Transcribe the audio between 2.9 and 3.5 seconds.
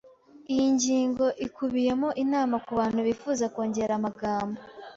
bifuza